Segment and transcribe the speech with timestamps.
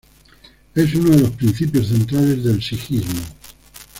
[0.73, 3.21] Es uno de los principios centrales del sijismo.